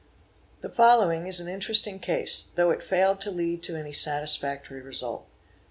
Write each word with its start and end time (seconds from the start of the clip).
The 0.61 0.69
following 0.71 1.27
is 1.27 1.39
an 1.39 1.47
interesting 1.47 1.99
case, 1.99 2.41
though 2.55 2.71
it 2.71 2.81
failed 2.81 3.21
to 3.21 3.29
lead 3.29 3.61
to 3.61 3.75
any 3.75 3.93
Satisfactory 3.93 4.81
result. 4.81 5.27